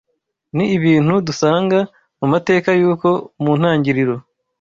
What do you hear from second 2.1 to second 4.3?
mu mateka yuko mu ntangiriro